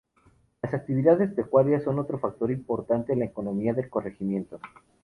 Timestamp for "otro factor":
1.99-2.49